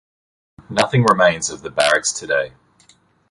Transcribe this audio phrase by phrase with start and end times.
[0.71, 2.53] Nothing remains of the barracks today.